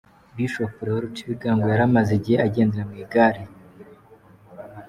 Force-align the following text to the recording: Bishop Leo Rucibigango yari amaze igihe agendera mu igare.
Bishop 0.35 0.73
Leo 0.85 0.97
Rucibigango 1.03 1.65
yari 1.71 1.83
amaze 1.89 2.11
igihe 2.19 2.37
agendera 2.47 2.87
mu 2.89 2.95
igare. 3.03 3.41